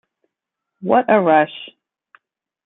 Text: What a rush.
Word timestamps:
What 0.81 1.05
a 1.09 1.21
rush. 1.21 1.69